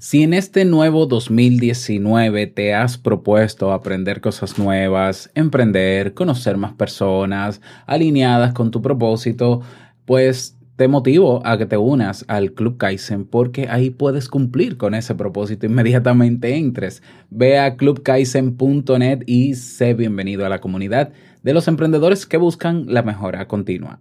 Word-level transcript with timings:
Si 0.00 0.22
en 0.22 0.32
este 0.32 0.64
nuevo 0.64 1.04
2019 1.04 2.46
te 2.46 2.72
has 2.72 2.96
propuesto 2.96 3.70
aprender 3.70 4.22
cosas 4.22 4.58
nuevas, 4.58 5.30
emprender, 5.34 6.14
conocer 6.14 6.56
más 6.56 6.72
personas 6.72 7.60
alineadas 7.84 8.54
con 8.54 8.70
tu 8.70 8.80
propósito, 8.80 9.60
pues 10.06 10.56
te 10.76 10.88
motivo 10.88 11.46
a 11.46 11.58
que 11.58 11.66
te 11.66 11.76
unas 11.76 12.24
al 12.28 12.52
Club 12.52 12.78
Kaizen 12.78 13.26
porque 13.26 13.68
ahí 13.68 13.90
puedes 13.90 14.30
cumplir 14.30 14.78
con 14.78 14.94
ese 14.94 15.14
propósito. 15.14 15.66
Inmediatamente 15.66 16.56
entres, 16.56 17.02
ve 17.28 17.58
a 17.58 17.76
clubkaizen.net 17.76 19.24
y 19.26 19.54
sé 19.54 19.92
bienvenido 19.92 20.46
a 20.46 20.48
la 20.48 20.62
comunidad 20.62 21.12
de 21.42 21.52
los 21.52 21.68
emprendedores 21.68 22.24
que 22.24 22.38
buscan 22.38 22.86
la 22.86 23.02
mejora 23.02 23.46
continua. 23.48 24.00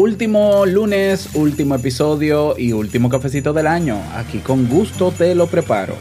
Último 0.00 0.64
lunes, 0.64 1.28
último 1.34 1.74
episodio 1.74 2.54
y 2.56 2.72
último 2.72 3.10
cafecito 3.10 3.52
del 3.52 3.66
año. 3.66 4.00
Aquí 4.14 4.38
con 4.38 4.66
gusto 4.66 5.12
te 5.12 5.34
lo 5.34 5.46
preparo. 5.46 5.94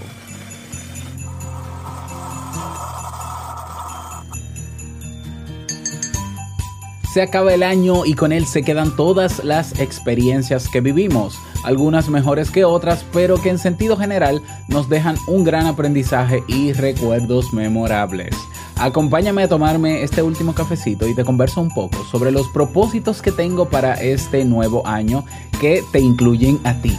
Se 7.14 7.22
acaba 7.22 7.54
el 7.54 7.62
año 7.62 8.06
y 8.06 8.14
con 8.14 8.32
él 8.32 8.46
se 8.46 8.64
quedan 8.64 8.96
todas 8.96 9.44
las 9.44 9.78
experiencias 9.82 10.70
que 10.70 10.80
vivimos, 10.80 11.38
algunas 11.66 12.08
mejores 12.08 12.52
que 12.52 12.64
otras, 12.64 13.06
pero 13.12 13.42
que 13.42 13.50
en 13.50 13.58
sentido 13.58 13.98
general 13.98 14.42
nos 14.70 14.88
dejan 14.88 15.18
un 15.28 15.44
gran 15.44 15.68
aprendizaje 15.68 16.42
y 16.48 16.72
recuerdos 16.72 17.52
memorables. 17.52 18.34
Acompáñame 18.80 19.44
a 19.44 19.50
tomarme 19.50 20.04
este 20.04 20.22
último 20.22 20.56
cafecito 20.56 21.06
y 21.06 21.14
te 21.14 21.26
converso 21.26 21.60
un 21.60 21.70
poco 21.70 22.02
sobre 22.06 22.32
los 22.32 22.48
propósitos 22.48 23.22
que 23.22 23.34
tengo 23.34 23.70
para 23.70 23.96
este 23.96 24.46
nuevo 24.46 24.88
año 24.88 25.26
que 25.60 25.84
te 25.92 26.00
incluyen 26.00 26.62
a 26.64 26.74
ti. 26.76 26.98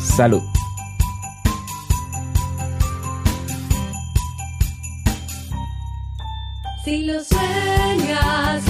Salud. 0.00 0.42
Si 6.84 7.06
sueñas, 7.08 8.69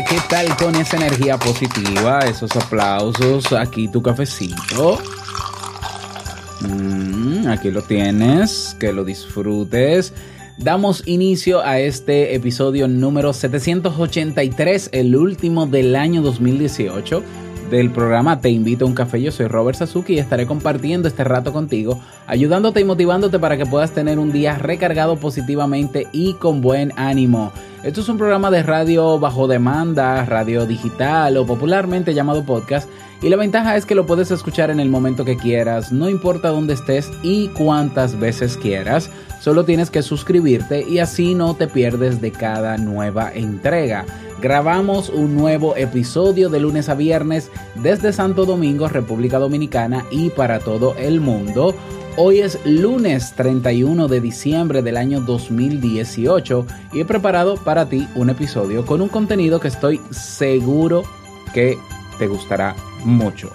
¿Qué 0.00 0.16
tal 0.28 0.56
con 0.56 0.74
esa 0.76 0.96
energía 0.96 1.36
positiva? 1.36 2.20
Esos 2.20 2.56
aplausos, 2.56 3.52
aquí 3.52 3.88
tu 3.88 4.02
cafecito. 4.02 4.98
Mm, 6.60 7.46
aquí 7.48 7.70
lo 7.70 7.82
tienes, 7.82 8.74
que 8.80 8.92
lo 8.92 9.04
disfrutes. 9.04 10.14
Damos 10.56 11.02
inicio 11.06 11.60
a 11.60 11.78
este 11.78 12.34
episodio 12.34 12.88
número 12.88 13.34
783, 13.34 14.90
el 14.92 15.14
último 15.14 15.66
del 15.66 15.94
año 15.94 16.22
2018 16.22 17.22
del 17.70 17.90
programa 17.90 18.40
Te 18.40 18.48
invito 18.48 18.86
a 18.86 18.88
un 18.88 18.94
café. 18.94 19.20
Yo 19.20 19.30
soy 19.30 19.46
Robert 19.46 19.78
Sasuki 19.78 20.14
y 20.14 20.18
estaré 20.18 20.46
compartiendo 20.46 21.06
este 21.06 21.24
rato 21.24 21.52
contigo, 21.52 22.00
ayudándote 22.26 22.80
y 22.80 22.84
motivándote 22.84 23.38
para 23.38 23.58
que 23.58 23.66
puedas 23.66 23.92
tener 23.92 24.18
un 24.18 24.32
día 24.32 24.56
recargado 24.56 25.16
positivamente 25.16 26.06
y 26.12 26.34
con 26.34 26.62
buen 26.62 26.92
ánimo. 26.96 27.52
Esto 27.82 28.00
es 28.00 28.08
un 28.08 28.16
programa 28.16 28.52
de 28.52 28.62
radio 28.62 29.18
bajo 29.18 29.48
demanda, 29.48 30.24
radio 30.24 30.66
digital 30.66 31.36
o 31.36 31.44
popularmente 31.44 32.14
llamado 32.14 32.44
podcast. 32.44 32.88
Y 33.20 33.28
la 33.28 33.36
ventaja 33.36 33.76
es 33.76 33.86
que 33.86 33.96
lo 33.96 34.06
puedes 34.06 34.30
escuchar 34.30 34.70
en 34.70 34.78
el 34.78 34.88
momento 34.88 35.24
que 35.24 35.36
quieras, 35.36 35.90
no 35.90 36.08
importa 36.08 36.50
dónde 36.50 36.74
estés 36.74 37.10
y 37.24 37.48
cuántas 37.48 38.20
veces 38.20 38.56
quieras. 38.56 39.10
Solo 39.40 39.64
tienes 39.64 39.90
que 39.90 40.02
suscribirte 40.02 40.88
y 40.88 41.00
así 41.00 41.34
no 41.34 41.54
te 41.54 41.66
pierdes 41.66 42.20
de 42.20 42.30
cada 42.30 42.76
nueva 42.78 43.32
entrega. 43.34 44.06
Grabamos 44.40 45.08
un 45.08 45.34
nuevo 45.34 45.74
episodio 45.76 46.50
de 46.50 46.60
lunes 46.60 46.88
a 46.88 46.94
viernes 46.94 47.50
desde 47.74 48.12
Santo 48.12 48.44
Domingo, 48.44 48.88
República 48.88 49.40
Dominicana 49.40 50.04
y 50.12 50.30
para 50.30 50.60
todo 50.60 50.94
el 50.98 51.20
mundo. 51.20 51.74
Hoy 52.18 52.40
es 52.40 52.60
lunes 52.66 53.32
31 53.36 54.06
de 54.06 54.20
diciembre 54.20 54.82
del 54.82 54.98
año 54.98 55.22
2018 55.22 56.66
y 56.92 57.00
he 57.00 57.04
preparado 57.06 57.54
para 57.54 57.88
ti 57.88 58.06
un 58.14 58.28
episodio 58.28 58.84
con 58.84 59.00
un 59.00 59.08
contenido 59.08 59.58
que 59.60 59.68
estoy 59.68 59.98
seguro 60.10 61.04
que 61.54 61.78
te 62.18 62.26
gustará 62.26 62.76
mucho. 63.06 63.50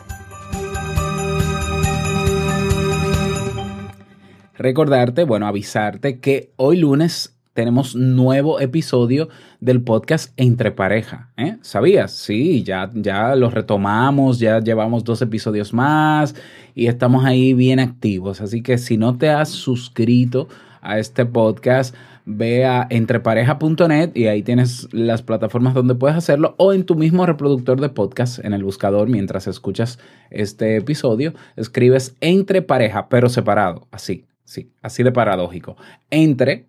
Recordarte, 4.55 5.23
bueno, 5.23 5.45
avisarte 5.45 6.19
que 6.19 6.51
hoy 6.55 6.77
lunes 6.77 7.36
tenemos 7.57 7.95
nuevo 7.95 8.59
episodio 8.59 9.29
del 9.61 9.81
podcast 9.81 10.31
Entre 10.37 10.69
Pareja. 10.69 11.31
¿eh? 11.37 11.57
¿Sabías? 11.61 12.11
Sí, 12.11 12.61
ya, 12.61 12.87
ya 12.93 13.35
lo 13.35 13.49
retomamos, 13.49 14.37
ya 14.37 14.59
llevamos 14.59 15.03
dos 15.03 15.23
episodios 15.23 15.73
más 15.73 16.35
y 16.75 16.85
estamos 16.85 17.25
ahí 17.25 17.55
bien 17.55 17.79
activos. 17.79 18.41
Así 18.41 18.61
que 18.61 18.77
si 18.77 18.97
no 18.97 19.17
te 19.17 19.29
has 19.29 19.49
suscrito 19.49 20.47
a 20.81 20.99
este 20.99 21.25
podcast, 21.25 21.95
ve 22.25 22.63
a 22.63 22.85
entrepareja.net 22.91 24.11
y 24.13 24.27
ahí 24.27 24.43
tienes 24.43 24.87
las 24.93 25.23
plataformas 25.23 25.73
donde 25.73 25.95
puedes 25.95 26.15
hacerlo 26.15 26.53
o 26.59 26.73
en 26.73 26.85
tu 26.85 26.93
mismo 26.93 27.25
reproductor 27.25 27.81
de 27.81 27.89
podcast 27.89 28.37
en 28.45 28.53
el 28.53 28.63
buscador 28.63 29.09
mientras 29.09 29.47
escuchas 29.47 29.97
este 30.29 30.77
episodio, 30.77 31.33
escribes 31.55 32.15
entre 32.21 32.61
pareja, 32.61 33.09
pero 33.09 33.29
separado, 33.29 33.87
así, 33.89 34.27
sí, 34.45 34.69
así 34.83 35.01
de 35.01 35.11
paradójico. 35.11 35.75
Entre 36.11 36.67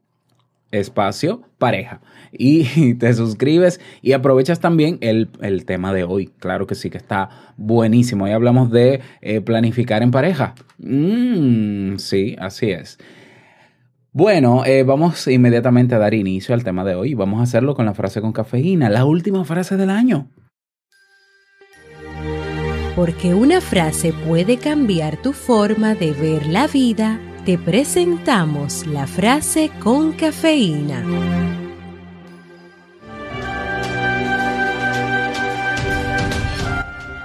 espacio 0.71 1.43
pareja 1.59 2.01
y 2.33 2.95
te 2.99 3.13
suscribes 3.15 3.81
y 4.03 4.13
aprovechas 4.13 4.61
también 4.61 4.99
el, 5.01 5.29
el, 5.41 5.65
tema 5.65 5.93
de 5.93 6.05
hoy. 6.05 6.31
Claro 6.39 6.67
que 6.67 6.75
sí, 6.75 6.91
que 6.91 6.99
está 6.99 7.31
buenísimo. 7.57 8.25
Hoy 8.25 8.33
hablamos 8.33 8.71
de 8.71 9.01
eh, 9.21 9.41
planificar 9.41 10.03
en 10.03 10.11
pareja. 10.11 10.55
Mm, 10.79 11.97
sí, 11.97 12.37
así 12.39 12.71
es. 12.71 12.99
Bueno, 14.13 14.65
eh, 14.65 14.83
vamos 14.83 15.29
inmediatamente 15.29 15.95
a 15.95 15.99
dar 15.99 16.15
inicio 16.15 16.55
al 16.55 16.65
tema 16.65 16.85
de 16.85 16.95
hoy. 16.95 17.15
Vamos 17.15 17.41
a 17.41 17.45
hacerlo 17.45 17.75
con 17.75 17.87
la 17.87 17.95
frase 17.95 18.21
con 18.21 18.33
cafeína, 18.33 18.89
la 18.89 19.05
última 19.05 19.45
frase 19.45 19.77
del 19.77 19.91
año. 19.91 20.29
Porque 22.97 23.33
una 23.33 23.61
frase 23.61 24.13
puede 24.27 24.57
cambiar 24.57 25.23
tu 25.23 25.33
forma 25.33 25.95
de 25.95 26.13
ver 26.13 26.47
la 26.47 26.67
vida, 26.67 27.21
te 27.49 27.57
presentamos 27.57 28.87
la 28.87 29.07
frase 29.07 29.71
con 29.81 30.13
cafeína. 30.13 31.03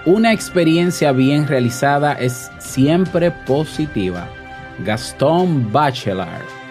Una 0.06 0.32
experiencia 0.32 1.12
bien 1.12 1.46
realizada 1.46 2.14
es 2.14 2.50
siempre 2.60 3.32
positiva. 3.32 4.30
Gastón 4.86 5.70
Bachelard. 5.74 6.63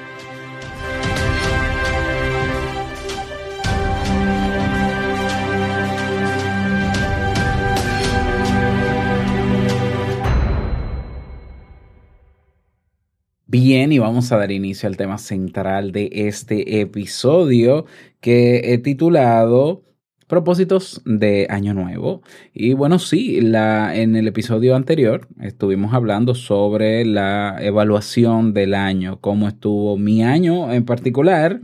Bien, 13.52 13.92
y 13.92 13.98
vamos 13.98 14.32
a 14.32 14.38
dar 14.38 14.50
inicio 14.50 14.88
al 14.88 14.96
tema 14.96 15.18
central 15.18 15.92
de 15.92 16.08
este 16.10 16.80
episodio 16.80 17.84
que 18.20 18.72
he 18.72 18.78
titulado 18.78 19.82
propósitos 20.26 21.02
de 21.04 21.46
año 21.50 21.74
nuevo. 21.74 22.22
Y 22.54 22.72
bueno, 22.72 22.98
sí, 22.98 23.42
la, 23.42 23.94
en 23.94 24.16
el 24.16 24.26
episodio 24.26 24.74
anterior 24.74 25.28
estuvimos 25.38 25.92
hablando 25.92 26.34
sobre 26.34 27.04
la 27.04 27.58
evaluación 27.60 28.54
del 28.54 28.72
año, 28.72 29.20
cómo 29.20 29.48
estuvo 29.48 29.98
mi 29.98 30.24
año 30.24 30.72
en 30.72 30.86
particular 30.86 31.60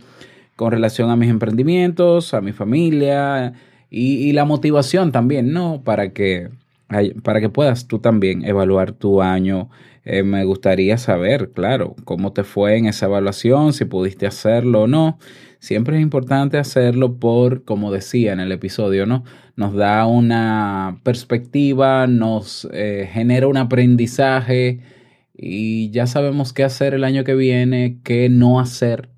con 0.56 0.72
relación 0.72 1.08
a 1.08 1.16
mis 1.16 1.30
emprendimientos, 1.30 2.34
a 2.34 2.42
mi 2.42 2.52
familia 2.52 3.54
y, 3.88 4.30
la 4.34 4.44
motivación 4.44 5.10
también, 5.10 5.54
¿no? 5.54 5.80
Para 5.84 6.12
que, 6.12 6.50
para 7.22 7.40
que 7.40 7.48
puedas 7.48 7.88
tú 7.88 7.98
también 7.98 8.44
evaluar 8.44 8.92
tu 8.92 9.22
año. 9.22 9.70
Eh, 10.10 10.22
me 10.22 10.42
gustaría 10.46 10.96
saber, 10.96 11.50
claro, 11.52 11.94
cómo 12.06 12.32
te 12.32 12.42
fue 12.42 12.78
en 12.78 12.86
esa 12.86 13.04
evaluación, 13.04 13.74
si 13.74 13.84
pudiste 13.84 14.26
hacerlo 14.26 14.84
o 14.84 14.86
no. 14.86 15.18
Siempre 15.58 15.96
es 15.98 16.02
importante 16.02 16.56
hacerlo 16.56 17.18
por, 17.18 17.62
como 17.64 17.92
decía 17.92 18.32
en 18.32 18.40
el 18.40 18.50
episodio, 18.50 19.04
¿no? 19.04 19.24
Nos 19.54 19.74
da 19.74 20.06
una 20.06 20.98
perspectiva, 21.02 22.06
nos 22.06 22.66
eh, 22.72 23.06
genera 23.12 23.48
un 23.48 23.58
aprendizaje 23.58 24.80
y 25.34 25.90
ya 25.90 26.06
sabemos 26.06 26.54
qué 26.54 26.64
hacer 26.64 26.94
el 26.94 27.04
año 27.04 27.22
que 27.22 27.34
viene, 27.34 28.00
qué 28.02 28.30
no 28.30 28.60
hacer, 28.60 29.10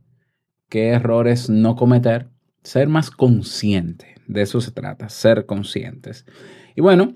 qué 0.68 0.88
errores 0.88 1.48
no 1.48 1.76
cometer. 1.76 2.30
Ser 2.64 2.88
más 2.88 3.12
consciente, 3.12 4.16
de 4.26 4.42
eso 4.42 4.60
se 4.60 4.72
trata, 4.72 5.08
ser 5.08 5.46
conscientes. 5.46 6.26
Y 6.74 6.80
bueno, 6.80 7.14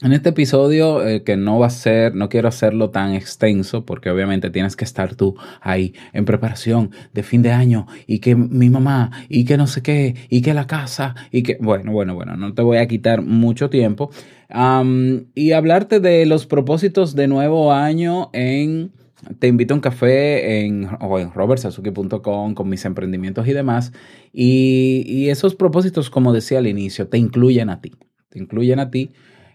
en 0.00 0.12
este 0.12 0.28
episodio, 0.28 1.04
eh, 1.04 1.24
que 1.24 1.36
no 1.36 1.58
va 1.58 1.66
a 1.66 1.70
ser, 1.70 2.14
no 2.14 2.28
quiero 2.28 2.48
hacerlo 2.48 2.90
tan 2.90 3.14
extenso, 3.14 3.84
porque 3.84 4.10
obviamente 4.10 4.50
tienes 4.50 4.76
que 4.76 4.84
estar 4.84 5.16
tú 5.16 5.36
ahí 5.60 5.92
en 6.12 6.24
preparación 6.24 6.92
de 7.12 7.22
fin 7.24 7.42
de 7.42 7.50
año, 7.50 7.86
y 8.06 8.20
que 8.20 8.36
mi 8.36 8.70
mamá, 8.70 9.10
y 9.28 9.44
que 9.44 9.56
no 9.56 9.66
sé 9.66 9.82
qué, 9.82 10.14
y 10.28 10.40
que 10.42 10.54
la 10.54 10.66
casa, 10.66 11.16
y 11.32 11.42
que, 11.42 11.58
bueno, 11.60 11.90
bueno, 11.92 12.14
bueno, 12.14 12.36
no 12.36 12.54
te 12.54 12.62
voy 12.62 12.78
a 12.78 12.86
quitar 12.86 13.22
mucho 13.22 13.70
tiempo. 13.70 14.10
Am, 14.50 15.26
y 15.34 15.52
hablarte 15.52 16.00
de 16.00 16.26
los 16.26 16.46
propósitos 16.46 17.14
de 17.14 17.26
nuevo 17.26 17.72
año 17.72 18.30
en 18.32 18.92
te 19.40 19.48
invito 19.48 19.74
a 19.74 19.76
un 19.76 19.80
café 19.80 20.60
en, 20.64 20.88
o 21.00 21.18
en 21.18 21.32
robertsazuki.com 21.32 22.54
con 22.54 22.68
mis 22.68 22.84
emprendimientos 22.84 23.48
y 23.48 23.52
demás. 23.52 23.92
Y, 24.32 25.02
y 25.06 25.30
esos 25.30 25.56
propósitos, 25.56 26.08
como 26.08 26.32
decía 26.32 26.58
al 26.58 26.68
inicio, 26.68 27.08
te 27.08 27.18
incluyen 27.18 27.68
a 27.68 27.80
ti. 27.80 27.96
Te 28.28 28.38
incluyen 28.38 28.78
a 28.78 28.90
ti. 28.90 29.10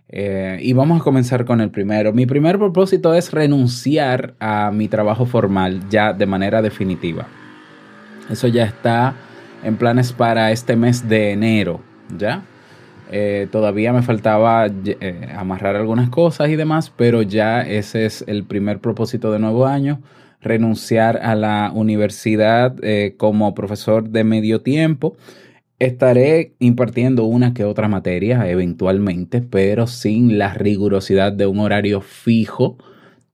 Eh, 0.10 0.60
y 0.62 0.74
vamos 0.74 1.02
a 1.02 1.04
comenzar 1.04 1.46
con 1.46 1.62
el 1.62 1.72
primero. 1.72 2.14
Mi 2.14 2.26
primer 2.26 2.58
propósito 2.58 3.14
es 3.14 3.32
renunciar 3.32 4.36
a 4.40 4.72
mi 4.72 4.88
trabajo 4.88 5.26
formal 5.26 5.90
ya 5.90 6.14
de 6.14 6.26
manera 6.26 6.62
definitiva. 6.62 7.28
Eso 8.30 8.48
ya 8.48 8.66
está 8.66 9.16
en 9.64 9.78
planes 9.78 10.14
para 10.14 10.52
este 10.52 10.76
mes 10.76 11.08
de 11.08 11.32
enero, 11.32 11.82
¿ya? 12.18 12.44
Eh, 13.12 13.48
todavía 13.52 13.94
me 13.94 14.02
faltaba 14.02 14.68
eh, 14.68 15.30
amarrar 15.36 15.76
algunas 15.76 16.10
cosas 16.10 16.50
y 16.50 16.56
demás, 16.56 16.92
pero 16.96 17.22
ya 17.22 17.62
ese 17.62 18.06
es 18.06 18.24
el 18.28 18.44
primer 18.44 18.80
propósito 18.80 19.32
de 19.32 19.40
nuevo 19.40 19.66
año, 19.66 20.02
renunciar 20.42 21.18
a 21.18 21.36
la 21.36 21.72
universidad 21.74 22.76
como 23.18 23.54
profesor 23.54 24.10
de 24.10 24.24
medio 24.24 24.62
tiempo. 24.62 25.16
Estaré 25.84 26.56
impartiendo 26.60 27.26
una 27.26 27.54
que 27.54 27.66
otra 27.66 27.90
materia 27.90 28.50
eventualmente, 28.50 29.42
pero 29.42 29.86
sin 29.86 30.38
la 30.38 30.54
rigurosidad 30.54 31.34
de 31.34 31.46
un 31.46 31.60
horario 31.60 32.00
fijo 32.00 32.78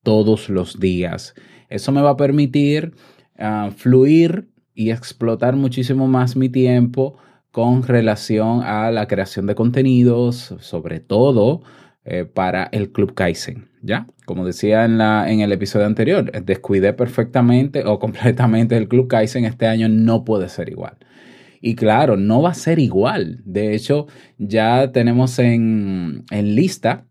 todos 0.01 0.49
los 0.49 0.79
días. 0.79 1.35
Eso 1.69 1.91
me 1.91 2.01
va 2.01 2.09
a 2.09 2.17
permitir 2.17 2.95
uh, 3.37 3.69
fluir 3.69 4.49
y 4.73 4.89
explotar 4.89 5.55
muchísimo 5.57 6.07
más 6.07 6.35
mi 6.35 6.49
tiempo 6.49 7.17
con 7.51 7.83
relación 7.83 8.63
a 8.63 8.89
la 8.89 9.07
creación 9.07 9.45
de 9.45 9.53
contenidos, 9.53 10.55
sobre 10.59 10.99
todo 11.01 11.61
eh, 12.03 12.25
para 12.25 12.63
el 12.71 12.91
Club 12.91 13.13
Kaizen. 13.13 13.69
¿Ya? 13.83 14.07
Como 14.25 14.43
decía 14.43 14.85
en, 14.85 14.97
la, 14.97 15.31
en 15.31 15.41
el 15.41 15.51
episodio 15.51 15.85
anterior, 15.85 16.31
descuidé 16.43 16.93
perfectamente 16.93 17.85
o 17.85 17.99
completamente 17.99 18.75
el 18.75 18.87
Club 18.87 19.07
Kaizen. 19.07 19.45
Este 19.45 19.67
año 19.67 19.87
no 19.87 20.25
puede 20.25 20.49
ser 20.49 20.69
igual. 20.69 20.97
Y 21.61 21.75
claro, 21.75 22.17
no 22.17 22.41
va 22.41 22.51
a 22.51 22.55
ser 22.55 22.79
igual. 22.79 23.41
De 23.45 23.75
hecho, 23.75 24.07
ya 24.37 24.91
tenemos 24.91 25.39
en, 25.39 26.23
en 26.31 26.55
lista 26.55 27.05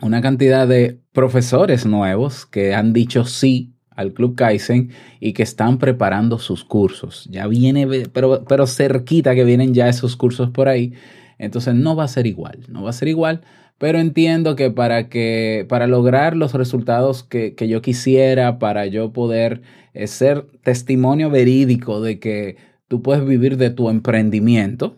una 0.00 0.20
cantidad 0.20 0.66
de 0.66 1.00
profesores 1.12 1.86
nuevos 1.86 2.46
que 2.46 2.74
han 2.74 2.92
dicho 2.92 3.24
sí 3.24 3.74
al 3.90 4.12
Club 4.12 4.34
Kaizen 4.34 4.90
y 5.20 5.32
que 5.32 5.42
están 5.42 5.78
preparando 5.78 6.38
sus 6.38 6.64
cursos. 6.64 7.28
Ya 7.30 7.46
viene, 7.46 7.86
pero, 8.12 8.44
pero 8.44 8.66
cerquita 8.66 9.34
que 9.34 9.44
vienen 9.44 9.74
ya 9.74 9.88
esos 9.88 10.16
cursos 10.16 10.50
por 10.50 10.68
ahí. 10.68 10.92
Entonces 11.38 11.74
no 11.74 11.96
va 11.96 12.04
a 12.04 12.08
ser 12.08 12.26
igual, 12.26 12.60
no 12.68 12.82
va 12.82 12.90
a 12.90 12.94
ser 12.94 13.08
igual, 13.08 13.42
pero 13.78 13.98
entiendo 13.98 14.56
que 14.56 14.70
para, 14.70 15.08
que, 15.08 15.66
para 15.68 15.86
lograr 15.86 16.36
los 16.36 16.54
resultados 16.54 17.22
que, 17.22 17.54
que 17.54 17.68
yo 17.68 17.82
quisiera, 17.82 18.58
para 18.58 18.86
yo 18.86 19.12
poder 19.12 19.62
eh, 19.94 20.06
ser 20.06 20.46
testimonio 20.62 21.30
verídico 21.30 22.00
de 22.00 22.18
que 22.18 22.56
tú 22.88 23.02
puedes 23.02 23.24
vivir 23.26 23.56
de 23.56 23.70
tu 23.70 23.90
emprendimiento, 23.90 24.96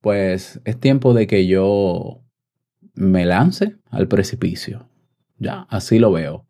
pues 0.00 0.60
es 0.64 0.78
tiempo 0.80 1.14
de 1.14 1.26
que 1.26 1.46
yo 1.46 2.22
me 2.94 3.24
lance 3.24 3.76
al 3.90 4.08
precipicio. 4.08 4.88
Ya, 5.38 5.66
así 5.70 5.98
lo 5.98 6.12
veo. 6.12 6.46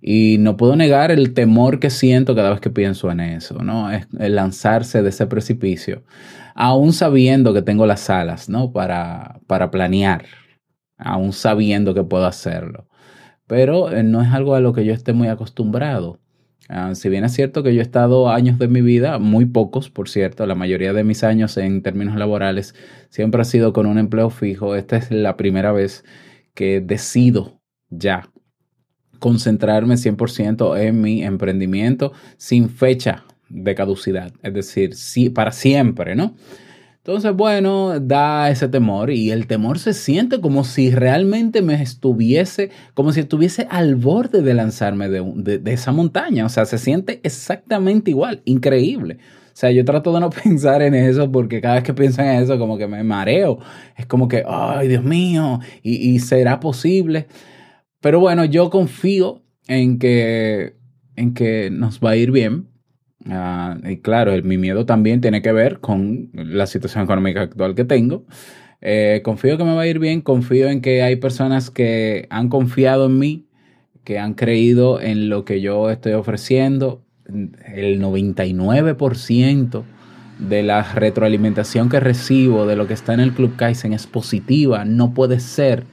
Y 0.00 0.36
no 0.38 0.56
puedo 0.56 0.76
negar 0.76 1.10
el 1.10 1.34
temor 1.34 1.80
que 1.80 1.90
siento 1.90 2.36
cada 2.36 2.50
vez 2.50 2.60
que 2.60 2.70
pienso 2.70 3.10
en 3.10 3.20
eso, 3.20 3.62
¿no? 3.64 3.90
Es 3.90 4.06
el 4.18 4.36
lanzarse 4.36 5.02
de 5.02 5.08
ese 5.08 5.26
precipicio, 5.26 6.04
aún 6.54 6.92
sabiendo 6.92 7.52
que 7.52 7.62
tengo 7.62 7.84
las 7.84 8.08
alas, 8.08 8.48
¿no? 8.48 8.72
Para, 8.72 9.40
para 9.48 9.72
planear, 9.72 10.24
aún 10.96 11.32
sabiendo 11.32 11.94
que 11.94 12.04
puedo 12.04 12.26
hacerlo. 12.26 12.86
Pero 13.48 13.90
eh, 13.90 14.04
no 14.04 14.22
es 14.22 14.32
algo 14.32 14.54
a 14.54 14.60
lo 14.60 14.72
que 14.72 14.84
yo 14.84 14.92
esté 14.92 15.12
muy 15.12 15.28
acostumbrado. 15.28 16.20
Uh, 16.70 16.94
si 16.94 17.08
bien 17.08 17.24
es 17.24 17.32
cierto 17.32 17.62
que 17.62 17.74
yo 17.74 17.80
he 17.80 17.82
estado 17.82 18.30
años 18.30 18.58
de 18.58 18.68
mi 18.68 18.82
vida, 18.82 19.18
muy 19.18 19.46
pocos, 19.46 19.88
por 19.88 20.08
cierto, 20.08 20.44
la 20.46 20.54
mayoría 20.54 20.92
de 20.92 21.02
mis 21.02 21.24
años 21.24 21.56
en 21.56 21.82
términos 21.82 22.16
laborales 22.16 22.74
siempre 23.08 23.40
ha 23.40 23.44
sido 23.44 23.72
con 23.72 23.86
un 23.86 23.98
empleo 23.98 24.28
fijo. 24.28 24.74
Esta 24.74 24.98
es 24.98 25.10
la 25.10 25.36
primera 25.38 25.72
vez 25.72 26.04
que 26.54 26.80
decido 26.80 27.62
ya 27.88 28.30
concentrarme 29.18 29.94
100% 29.94 30.78
en 30.78 31.00
mi 31.00 31.24
emprendimiento 31.24 32.12
sin 32.36 32.68
fecha 32.68 33.24
de 33.48 33.74
caducidad, 33.74 34.32
es 34.42 34.52
decir, 34.52 34.94
sí, 34.94 35.30
para 35.30 35.52
siempre, 35.52 36.14
¿no? 36.14 36.34
Entonces, 37.08 37.32
bueno, 37.32 37.98
da 38.00 38.50
ese 38.50 38.68
temor 38.68 39.08
y 39.08 39.30
el 39.30 39.46
temor 39.46 39.78
se 39.78 39.94
siente 39.94 40.42
como 40.42 40.62
si 40.62 40.90
realmente 40.90 41.62
me 41.62 41.82
estuviese, 41.82 42.68
como 42.92 43.12
si 43.12 43.20
estuviese 43.20 43.66
al 43.70 43.96
borde 43.96 44.42
de 44.42 44.52
lanzarme 44.52 45.08
de, 45.08 45.58
de, 45.58 45.72
esa 45.72 45.90
montaña. 45.90 46.44
O 46.44 46.50
sea, 46.50 46.66
se 46.66 46.76
siente 46.76 47.20
exactamente 47.22 48.10
igual, 48.10 48.42
increíble. 48.44 49.16
O 49.46 49.54
sea, 49.54 49.70
yo 49.70 49.86
trato 49.86 50.12
de 50.12 50.20
no 50.20 50.28
pensar 50.44 50.82
en 50.82 50.94
eso 50.94 51.32
porque 51.32 51.62
cada 51.62 51.76
vez 51.76 51.84
que 51.84 51.94
pienso 51.94 52.20
en 52.20 52.42
eso 52.42 52.58
como 52.58 52.76
que 52.76 52.86
me 52.86 53.02
mareo. 53.02 53.58
Es 53.96 54.04
como 54.04 54.28
que, 54.28 54.44
ay, 54.46 54.88
Dios 54.88 55.02
mío, 55.02 55.60
y, 55.82 56.10
y 56.10 56.18
será 56.18 56.60
posible. 56.60 57.26
Pero 58.02 58.20
bueno, 58.20 58.44
yo 58.44 58.68
confío 58.68 59.40
en 59.66 59.98
que, 59.98 60.76
en 61.16 61.32
que 61.32 61.70
nos 61.72 62.00
va 62.00 62.10
a 62.10 62.16
ir 62.16 62.32
bien. 62.32 62.68
Uh, 63.26 63.86
y 63.88 63.98
claro, 63.98 64.32
mi 64.44 64.58
miedo 64.58 64.86
también 64.86 65.20
tiene 65.20 65.42
que 65.42 65.52
ver 65.52 65.80
con 65.80 66.30
la 66.32 66.66
situación 66.66 67.04
económica 67.04 67.42
actual 67.42 67.74
que 67.74 67.84
tengo. 67.84 68.24
Eh, 68.80 69.22
confío 69.24 69.58
que 69.58 69.64
me 69.64 69.74
va 69.74 69.82
a 69.82 69.86
ir 69.86 69.98
bien, 69.98 70.20
confío 70.20 70.68
en 70.68 70.80
que 70.80 71.02
hay 71.02 71.16
personas 71.16 71.70
que 71.70 72.26
han 72.30 72.48
confiado 72.48 73.06
en 73.06 73.18
mí, 73.18 73.46
que 74.04 74.18
han 74.18 74.34
creído 74.34 75.00
en 75.00 75.28
lo 75.28 75.44
que 75.44 75.60
yo 75.60 75.90
estoy 75.90 76.12
ofreciendo. 76.12 77.02
El 77.26 78.00
99% 78.00 79.82
de 80.38 80.62
la 80.62 80.82
retroalimentación 80.94 81.88
que 81.88 82.00
recibo 82.00 82.66
de 82.66 82.76
lo 82.76 82.86
que 82.86 82.94
está 82.94 83.12
en 83.12 83.20
el 83.20 83.32
Club 83.32 83.56
Kaizen 83.56 83.92
es 83.92 84.06
positiva. 84.06 84.84
No 84.84 85.12
puede 85.12 85.40
ser 85.40 85.84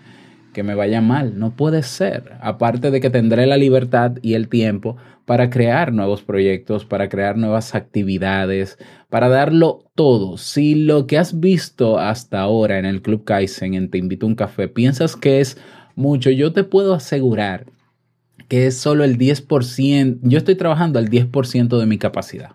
que 0.55 0.63
me 0.63 0.73
vaya 0.73 1.01
mal, 1.01 1.37
no 1.37 1.55
puede 1.55 1.83
ser. 1.83 2.37
Aparte 2.39 2.89
de 2.89 3.01
que 3.01 3.09
tendré 3.09 3.45
la 3.45 3.57
libertad 3.57 4.13
y 4.21 4.35
el 4.35 4.47
tiempo 4.47 4.95
para 5.25 5.49
crear 5.49 5.91
nuevos 5.91 6.23
proyectos, 6.23 6.85
para 6.85 7.09
crear 7.09 7.35
nuevas 7.35 7.75
actividades, 7.75 8.79
para 9.09 9.27
darlo 9.27 9.83
todo. 9.95 10.37
Si 10.37 10.73
lo 10.73 11.07
que 11.07 11.17
has 11.17 11.41
visto 11.41 11.99
hasta 11.99 12.39
ahora 12.39 12.79
en 12.79 12.85
el 12.85 13.01
Club 13.01 13.25
Kaizen, 13.25 13.73
en 13.73 13.89
Te 13.89 13.97
invito 13.97 14.25
a 14.25 14.29
un 14.29 14.35
café, 14.35 14.69
piensas 14.69 15.17
que 15.17 15.41
es 15.41 15.57
mucho, 15.95 16.31
yo 16.31 16.53
te 16.53 16.63
puedo 16.63 16.93
asegurar 16.93 17.65
que 18.47 18.67
es 18.67 18.77
solo 18.77 19.03
el 19.03 19.17
10%, 19.17 20.19
yo 20.21 20.37
estoy 20.37 20.55
trabajando 20.55 20.99
al 20.99 21.09
10% 21.09 21.77
de 21.77 21.85
mi 21.85 21.97
capacidad. 21.97 22.51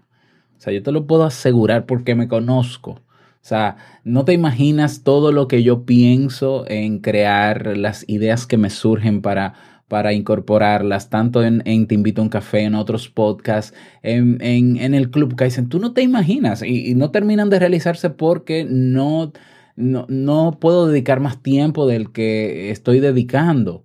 O 0.57 0.61
sea, 0.63 0.73
yo 0.73 0.83
te 0.83 0.93
lo 0.93 1.07
puedo 1.07 1.25
asegurar 1.25 1.85
porque 1.85 2.15
me 2.15 2.29
conozco. 2.29 3.03
O 3.43 3.47
sea, 3.51 3.77
no 4.05 4.25
te 4.25 4.33
imaginas 4.33 5.03
todo 5.03 5.33
lo 5.33 5.49
que 5.49 5.63
yo 5.63 5.85
pienso 5.85 6.65
en 6.69 6.99
crear, 6.99 7.77
las 7.77 8.05
ideas 8.09 8.47
que 8.47 8.59
me 8.59 8.69
surgen 8.69 9.23
para, 9.23 9.55
para 9.89 10.13
incorporarlas, 10.13 11.09
tanto 11.11 11.43
en, 11.43 11.63
Te 11.87 11.95
invito 11.95 12.21
a 12.21 12.25
un 12.25 12.29
café, 12.29 12.61
en 12.61 12.75
otros 12.75 13.09
podcasts, 13.09 13.75
en, 14.03 14.39
en, 14.43 14.95
el 14.95 15.11
Club 15.11 15.35
Kaizen. 15.37 15.69
Tú 15.69 15.81
no 15.81 15.95
te 15.95 16.03
imaginas 16.03 16.63
y, 16.63 16.91
y 16.91 16.95
no 16.95 17.11
terminan 17.11 17.51
de 17.51 17.59
realizarse 17.59 18.11
porque 18.11 18.67
no, 18.69 19.33
no, 19.77 20.07
no 20.09 20.59
puedo 20.61 20.87
dedicar 20.87 21.21
más 21.21 21.43
tiempo 21.43 21.87
del 21.87 22.13
que 22.13 22.71
estoy 22.71 23.01
dedicando. 23.01 23.85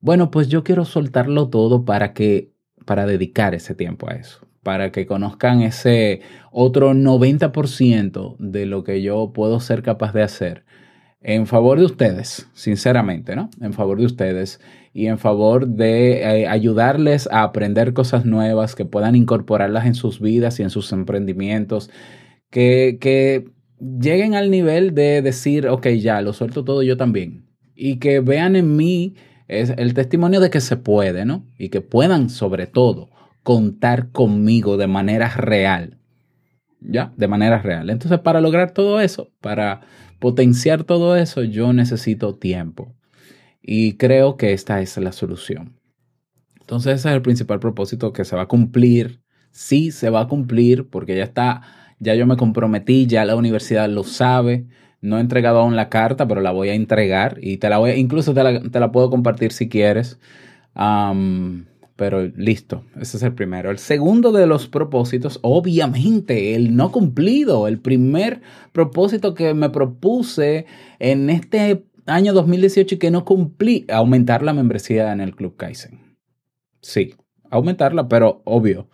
Bueno, 0.00 0.30
pues 0.30 0.48
yo 0.48 0.64
quiero 0.64 0.84
soltarlo 0.84 1.48
todo 1.48 1.84
para 1.84 2.12
que, 2.14 2.52
para 2.86 3.06
dedicar 3.06 3.54
ese 3.54 3.74
tiempo 3.74 4.08
a 4.08 4.14
eso, 4.14 4.46
para 4.62 4.92
que 4.92 5.06
conozcan 5.06 5.62
ese 5.62 6.20
otro 6.50 6.94
90% 6.94 8.36
de 8.38 8.66
lo 8.66 8.84
que 8.84 9.02
yo 9.02 9.32
puedo 9.32 9.60
ser 9.60 9.82
capaz 9.82 10.12
de 10.12 10.22
hacer 10.22 10.64
en 11.22 11.46
favor 11.46 11.78
de 11.78 11.84
ustedes, 11.84 12.48
sinceramente, 12.52 13.36
¿no? 13.36 13.48
En 13.60 13.72
favor 13.72 13.98
de 13.98 14.06
ustedes 14.06 14.60
y 14.92 15.06
en 15.06 15.18
favor 15.18 15.68
de 15.68 16.22
eh, 16.42 16.48
ayudarles 16.48 17.28
a 17.30 17.44
aprender 17.44 17.92
cosas 17.92 18.24
nuevas, 18.24 18.74
que 18.74 18.84
puedan 18.84 19.14
incorporarlas 19.14 19.86
en 19.86 19.94
sus 19.94 20.20
vidas 20.20 20.58
y 20.58 20.64
en 20.64 20.70
sus 20.70 20.92
emprendimientos, 20.92 21.90
que, 22.50 22.98
que 23.00 23.46
lleguen 23.78 24.34
al 24.34 24.50
nivel 24.50 24.94
de 24.94 25.22
decir, 25.22 25.68
ok, 25.68 25.88
ya, 25.88 26.20
lo 26.22 26.32
suelto 26.32 26.64
todo 26.64 26.82
yo 26.82 26.96
también. 26.96 27.46
Y 27.74 27.98
que 27.98 28.20
vean 28.20 28.56
en 28.56 28.76
mí 28.76 29.14
es 29.48 29.72
el 29.76 29.94
testimonio 29.94 30.40
de 30.40 30.50
que 30.50 30.60
se 30.60 30.76
puede, 30.76 31.24
¿no? 31.24 31.46
Y 31.56 31.68
que 31.68 31.80
puedan, 31.80 32.30
sobre 32.30 32.66
todo, 32.66 33.10
contar 33.42 34.10
conmigo 34.10 34.76
de 34.76 34.86
manera 34.86 35.28
real. 35.28 35.98
¿Ya? 36.80 37.12
De 37.16 37.28
manera 37.28 37.58
real. 37.58 37.90
Entonces, 37.90 38.18
para 38.20 38.40
lograr 38.40 38.72
todo 38.72 39.00
eso, 39.00 39.30
para 39.40 39.82
potenciar 40.18 40.84
todo 40.84 41.16
eso, 41.16 41.42
yo 41.44 41.72
necesito 41.72 42.34
tiempo. 42.34 42.94
Y 43.62 43.94
creo 43.94 44.36
que 44.36 44.52
esta 44.52 44.80
es 44.80 44.96
la 44.96 45.12
solución. 45.12 45.78
Entonces, 46.60 46.94
ese 46.94 47.08
es 47.10 47.14
el 47.14 47.22
principal 47.22 47.60
propósito 47.60 48.12
que 48.12 48.24
se 48.24 48.34
va 48.34 48.42
a 48.42 48.48
cumplir. 48.48 49.20
Sí, 49.50 49.90
se 49.90 50.10
va 50.10 50.22
a 50.22 50.28
cumplir 50.28 50.88
porque 50.88 51.16
ya 51.16 51.24
está, 51.24 51.62
ya 51.98 52.14
yo 52.14 52.26
me 52.26 52.36
comprometí, 52.36 53.06
ya 53.06 53.24
la 53.24 53.36
universidad 53.36 53.88
lo 53.88 54.04
sabe. 54.04 54.66
No 55.00 55.18
he 55.18 55.20
entregado 55.20 55.58
aún 55.60 55.76
la 55.76 55.88
carta, 55.88 56.26
pero 56.26 56.40
la 56.40 56.52
voy 56.52 56.68
a 56.70 56.74
entregar 56.74 57.38
y 57.40 57.58
te 57.58 57.68
la 57.68 57.78
voy, 57.78 57.90
incluso 57.92 58.34
te 58.34 58.42
la, 58.42 58.62
te 58.62 58.80
la, 58.80 58.92
puedo 58.92 59.10
compartir 59.10 59.52
si 59.52 59.68
quieres. 59.68 60.18
Pero 62.02 62.20
listo, 62.34 62.84
ese 63.00 63.16
es 63.16 63.22
el 63.22 63.32
primero. 63.32 63.70
El 63.70 63.78
segundo 63.78 64.32
de 64.32 64.48
los 64.48 64.66
propósitos, 64.66 65.38
obviamente, 65.42 66.56
el 66.56 66.74
no 66.74 66.90
cumplido, 66.90 67.68
el 67.68 67.78
primer 67.78 68.40
propósito 68.72 69.34
que 69.34 69.54
me 69.54 69.70
propuse 69.70 70.66
en 70.98 71.30
este 71.30 71.84
año 72.06 72.32
2018 72.32 72.96
y 72.96 72.98
que 72.98 73.12
no 73.12 73.24
cumplí, 73.24 73.86
aumentar 73.88 74.42
la 74.42 74.52
membresía 74.52 75.12
en 75.12 75.20
el 75.20 75.36
Club 75.36 75.56
Kaizen. 75.56 76.16
Sí, 76.80 77.14
aumentarla, 77.50 78.08
pero 78.08 78.42
obvio, 78.46 78.88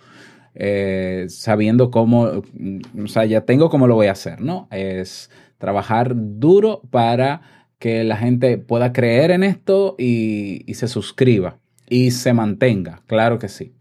eh, 0.55 1.29
sabiendo 1.31 1.91
cómo, 1.91 2.25
o 2.25 3.07
sea, 3.07 3.25
ya 3.25 3.47
tengo 3.47 3.71
cómo 3.71 3.87
lo 3.87 3.95
voy 3.95 4.09
a 4.09 4.13
hacer, 4.13 4.43
¿no? 4.43 4.69
Es 4.71 5.31
trabajar 5.57 6.13
duro 6.15 6.83
para 6.91 7.41
que 7.79 8.05
la 8.05 8.19
gente 8.19 8.59
pueda 8.59 8.93
creer 8.93 9.31
en 9.31 9.45
esto 9.45 9.95
y 9.97 10.63
se 10.75 10.89
suscriba 10.89 11.59
y 11.89 12.11
se 12.11 12.33
mantenga, 12.33 13.03
claro 13.07 13.39
que 13.39 13.49
sí. 13.49 13.73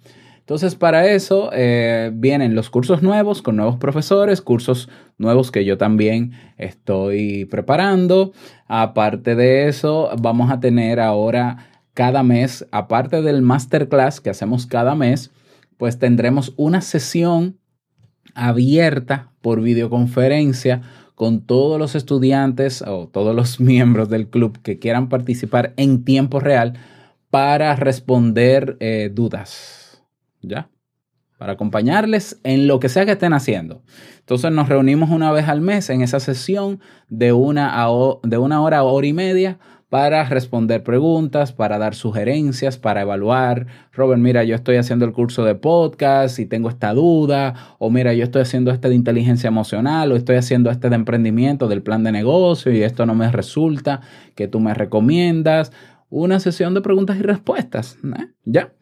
Entonces, 0.48 0.76
para 0.76 1.12
eso 1.12 1.50
eh, 1.52 2.10
vienen 2.14 2.56
los 2.56 2.70
cursos 2.70 3.04
nuevos 3.04 3.42
con 3.42 3.58
nuevos 3.58 3.76
profesores, 3.76 4.42
cursos 4.42 4.88
nuevos 5.18 5.52
que 5.52 5.66
yo 5.66 5.78
también 5.78 6.32
estoy 6.58 7.44
preparando. 7.44 8.32
Aparte 8.66 9.36
de 9.36 9.68
eso, 9.68 10.10
vamos 10.22 10.50
a 10.50 10.62
tener 10.62 11.02
ahora 11.02 11.68
cada 11.94 12.24
mes, 12.24 12.66
aparte 12.72 13.22
del 13.22 13.42
masterclass 13.42 14.22
que 14.22 14.30
hacemos 14.30 14.66
cada 14.66 14.96
mes, 14.96 15.32
pues 15.76 16.00
tendremos 16.00 16.54
una 16.56 16.80
sesión 16.80 17.58
abierta 18.34 19.34
por 19.42 19.62
videoconferencia 19.62 20.82
con 21.16 21.42
todos 21.42 21.78
los 21.78 21.96
estudiantes 21.96 22.84
o 22.84 23.10
todos 23.10 23.36
los 23.36 23.60
miembros 23.60 24.08
del 24.08 24.30
club 24.30 24.62
que 24.62 24.80
quieran 24.80 25.10
participar 25.10 25.74
en 25.76 26.06
tiempo 26.06 26.40
real 26.40 26.80
para 27.30 27.76
responder 27.76 28.78
eh, 28.80 29.12
dudas, 29.14 30.04
¿ya? 30.42 30.70
Para 31.38 31.54
acompañarles 31.54 32.40
en 32.44 32.68
lo 32.68 32.80
que 32.80 32.90
sea 32.90 33.06
que 33.06 33.12
estén 33.12 33.34
haciendo. 33.34 33.84
Entonces 34.20 34.52
nos 34.52 34.70
reunimos 34.70 35.10
una 35.10 35.32
vez 35.32 35.48
al 35.48 35.62
mes 35.62 35.90
en 35.90 36.02
esa 36.02 36.20
sesión 36.20 36.80
de 37.10 37.32
una, 37.34 37.84
a 37.84 37.90
de 38.24 38.38
una 38.38 38.62
hora 38.62 38.84
hora 38.84 39.08
y 39.08 39.14
media 39.14 39.60
para 39.90 40.26
responder 40.26 40.84
preguntas, 40.84 41.54
para 41.54 41.78
dar 41.78 41.96
sugerencias, 41.96 42.78
para 42.78 43.02
evaluar. 43.02 43.68
Robert, 43.94 44.20
mira, 44.20 44.44
yo 44.44 44.56
estoy 44.56 44.76
haciendo 44.76 45.06
el 45.06 45.14
curso 45.14 45.46
de 45.46 45.56
podcast 45.56 46.40
y 46.40 46.46
tengo 46.46 46.70
esta 46.70 46.94
duda, 46.94 47.54
o 47.80 47.90
mira, 47.90 48.14
yo 48.14 48.26
estoy 48.26 48.42
haciendo 48.42 48.72
este 48.72 48.90
de 48.90 48.96
inteligencia 48.96 49.48
emocional, 49.48 50.12
o 50.12 50.18
estoy 50.18 50.36
haciendo 50.36 50.72
este 50.72 50.90
de 50.90 50.96
emprendimiento, 50.96 51.70
del 51.70 51.84
plan 51.84 52.04
de 52.04 52.12
negocio, 52.12 52.74
y 52.74 52.84
esto 52.84 53.06
no 53.06 53.16
me 53.16 53.32
resulta, 53.32 54.02
que 54.36 54.50
tú 54.50 54.60
me 54.60 54.74
recomiendas 54.74 55.72
una 56.10 56.40
sesión 56.40 56.74
de 56.74 56.82
preguntas 56.82 57.18
y 57.18 57.22
respuestas. 57.22 57.98
¿Ya? 58.46 58.74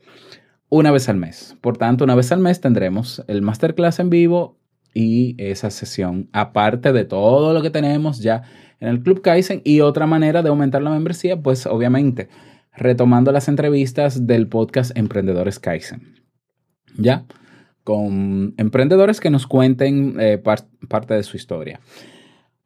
Una 0.69 0.91
vez 0.91 1.09
al 1.09 1.17
mes. 1.17 1.55
Por 1.61 1.77
tanto, 1.77 2.03
una 2.03 2.15
vez 2.15 2.31
al 2.31 2.39
mes 2.39 2.61
tendremos 2.61 3.23
el 3.27 3.41
masterclass 3.41 3.99
en 3.99 4.09
vivo 4.09 4.59
y 4.93 5.35
esa 5.37 5.69
sesión, 5.69 6.29
aparte 6.31 6.93
de 6.93 7.03
todo 7.03 7.53
lo 7.53 7.61
que 7.61 7.69
tenemos 7.69 8.19
ya 8.19 8.43
en 8.79 8.87
el 8.87 9.01
Club 9.01 9.21
Kaizen 9.21 9.61
y 9.63 9.81
otra 9.81 10.07
manera 10.07 10.41
de 10.41 10.49
aumentar 10.49 10.81
la 10.81 10.89
membresía, 10.89 11.41
pues 11.41 11.65
obviamente 11.65 12.29
retomando 12.73 13.31
las 13.31 13.47
entrevistas 13.47 14.27
del 14.27 14.47
podcast 14.47 14.97
Emprendedores 14.97 15.59
Kaizen. 15.59 16.23
¿Ya? 16.97 17.25
Con 17.83 18.53
emprendedores 18.57 19.19
que 19.19 19.29
nos 19.29 19.47
cuenten 19.47 20.19
eh, 20.19 20.37
par 20.37 20.65
parte 20.89 21.13
de 21.13 21.23
su 21.23 21.37
historia. 21.37 21.79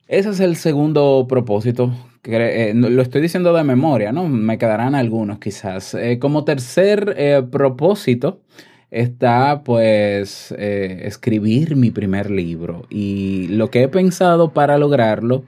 Ese 0.10 0.32
es 0.32 0.40
el 0.40 0.56
segundo 0.56 1.28
propósito. 1.30 1.94
Eh, 2.24 2.74
lo 2.74 3.00
estoy 3.04 3.22
diciendo 3.22 3.54
de 3.54 3.64
memoria, 3.64 4.12
¿no? 4.12 4.28
Me 4.28 4.58
quedarán 4.58 4.96
algunos 4.96 5.38
quizás. 5.38 5.94
Eh, 5.94 6.18
como 6.18 6.46
tercer 6.46 7.14
eh, 7.16 7.44
propósito 7.52 8.42
está 8.90 9.62
pues 9.64 10.52
escribir 10.58 11.76
mi 11.76 11.92
primer 11.92 12.32
libro. 12.32 12.88
Y 12.90 13.50
lo 13.50 13.70
que 13.70 13.84
he 13.84 13.88
pensado 13.88 14.52
para 14.52 14.80
lograrlo 14.80 15.44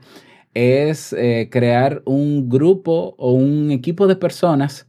es 0.54 1.12
crear 1.50 2.02
un 2.04 2.48
grupo 2.48 3.16
o 3.18 3.32
un 3.32 3.72
equipo 3.72 4.06
de 4.06 4.14
personas, 4.14 4.86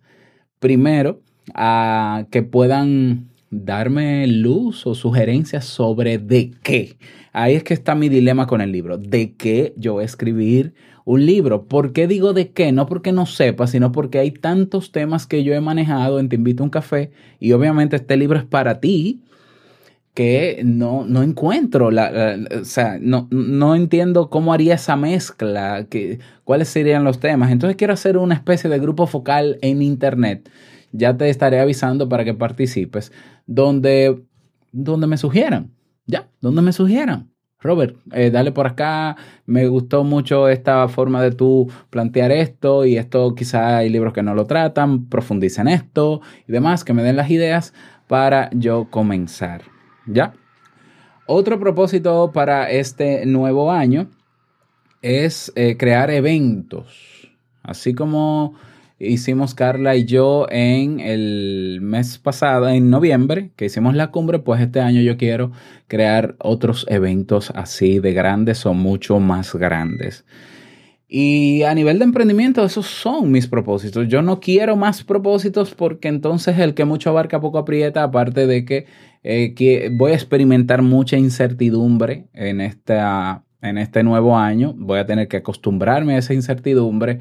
primero, 0.60 1.20
a, 1.56 2.28
que 2.30 2.44
puedan 2.44 3.33
darme 3.54 4.28
luz 4.28 4.86
o 4.88 4.96
sugerencias 4.96 5.66
sobre 5.66 6.18
de 6.18 6.52
qué. 6.64 6.98
Ahí 7.32 7.56
es 7.56 7.64
que 7.64 7.74
está 7.74 7.96
mi 7.96 8.10
dilema 8.10 8.48
con 8.48 8.62
el 8.62 8.72
libro. 8.72 8.98
¿De 8.98 9.34
qué 9.34 9.74
yo 9.78 9.94
voy 9.94 10.04
a 10.04 10.06
escribir 10.06 10.74
un 11.06 11.26
libro? 11.26 11.66
¿Por 11.66 11.94
qué 11.94 12.08
digo 12.08 12.34
de 12.34 12.52
qué? 12.52 12.72
No 12.72 12.86
porque 12.86 13.12
no 13.12 13.26
sepa, 13.26 13.68
sino 13.68 13.92
porque 13.92 14.20
hay 14.20 14.32
tantos 14.32 14.92
temas 14.92 15.26
que 15.26 15.44
yo 15.44 15.54
he 15.54 15.62
manejado 15.62 16.20
en 16.20 16.30
Te 16.30 16.36
invito 16.36 16.64
a 16.64 16.66
un 16.66 16.70
café 16.70 17.12
y 17.40 17.52
obviamente 17.54 17.96
este 17.96 18.18
libro 18.18 18.38
es 18.38 18.46
para 18.46 18.80
ti 18.80 19.22
que 20.14 20.62
no, 20.64 21.06
no 21.08 21.24
encuentro, 21.24 21.90
la, 21.90 22.38
o 22.62 22.66
sea, 22.66 23.00
no, 23.02 23.28
no 23.32 23.76
entiendo 23.76 24.30
cómo 24.30 24.54
haría 24.54 24.76
esa 24.76 24.96
mezcla, 24.96 25.88
que, 25.90 26.20
cuáles 26.44 26.70
serían 26.70 27.04
los 27.04 27.20
temas. 27.20 27.52
Entonces 27.52 27.76
quiero 27.78 27.94
hacer 27.94 28.18
una 28.18 28.36
especie 28.36 28.70
de 28.70 28.78
grupo 28.78 29.08
focal 29.08 29.58
en 29.62 29.82
Internet. 29.82 30.50
Ya 30.94 31.18
te 31.18 31.30
estaré 31.30 31.60
avisando 31.60 32.08
para 32.08 32.24
que 32.24 32.34
participes, 32.34 33.12
donde, 33.46 34.24
donde 34.72 35.08
me 35.08 35.18
sugieran, 35.18 35.72
ya, 36.06 36.30
donde 36.40 36.62
me 36.62 36.72
sugieran. 36.72 37.34
Robert, 37.60 37.96
eh, 38.12 38.30
dale 38.30 38.52
por 38.52 38.68
acá, 38.68 39.16
me 39.46 39.68
gustó 39.68 40.04
mucho 40.04 40.50
esta 40.50 40.88
forma 40.90 41.22
de 41.22 41.32
tú 41.32 41.72
plantear 41.90 42.32
esto 42.32 42.86
y 42.86 42.98
esto 42.98 43.34
quizá 43.36 43.78
hay 43.78 43.90
libros 43.90 44.14
que 44.14 44.22
no 44.22 44.36
lo 44.36 44.46
tratan, 44.46 45.08
profundiza 45.08 45.62
en 45.62 45.70
esto 45.70 46.22
y 46.48 46.52
demás, 46.52 46.84
que 46.84 46.94
me 46.94 47.04
den 47.04 47.16
las 47.16 47.32
ideas 47.32 47.74
para 48.08 48.50
yo 48.52 48.88
comenzar. 48.90 49.62
¿Ya? 50.06 50.34
Otro 51.26 51.58
propósito 51.58 52.32
para 52.34 52.70
este 52.70 53.26
nuevo 53.26 53.72
año 53.72 54.10
es 55.02 55.54
eh, 55.56 55.78
crear 55.78 56.12
eventos. 56.12 57.32
Así 57.62 57.94
como 57.94 58.56
hicimos 59.00 59.56
Carla 59.56 59.96
y 59.96 60.06
yo 60.06 60.48
en 60.50 61.00
el 61.00 61.80
mes 61.82 62.18
pasado, 62.18 62.70
en 62.70 62.90
noviembre, 62.90 63.52
que 63.56 63.66
hicimos 63.66 63.96
la 63.96 64.12
cumbre, 64.12 64.40
pues 64.40 64.62
este 64.62 64.80
año 64.80 65.02
yo 65.02 65.18
quiero 65.18 65.52
crear 65.88 66.36
otros 66.40 66.86
eventos 66.90 67.52
así 67.56 68.00
de 68.00 68.14
grandes 68.14 68.66
o 68.66 68.74
mucho 68.74 69.20
más 69.20 69.56
grandes. 69.56 70.26
Y 71.16 71.62
a 71.62 71.76
nivel 71.76 72.00
de 72.00 72.06
emprendimiento, 72.06 72.66
esos 72.66 72.88
son 72.88 73.32
mis 73.32 73.46
propósitos. 73.46 74.08
Yo 74.08 74.24
no 74.24 74.40
quiero 74.40 74.76
más 74.76 75.04
propósitos 75.04 75.76
porque 75.76 76.08
entonces 76.08 76.58
el 76.58 76.74
que 76.74 76.86
mucho 76.86 77.12
abarca 77.12 77.40
poco 77.40 77.60
aprieta, 77.60 78.02
aparte 78.02 78.48
de 78.48 78.66
que, 78.66 78.88
eh, 79.22 79.54
que 79.54 79.92
voy 79.94 80.14
a 80.14 80.16
experimentar 80.16 80.82
mucha 80.82 81.16
incertidumbre 81.16 82.30
en, 82.34 82.62
esta, 82.62 83.44
en 83.62 83.78
este 83.78 84.02
nuevo 84.02 84.36
año. 84.36 84.74
Voy 84.76 84.98
a 84.98 85.06
tener 85.06 85.28
que 85.28 85.38
acostumbrarme 85.38 86.16
a 86.16 86.18
esa 86.18 86.34
incertidumbre 86.34 87.20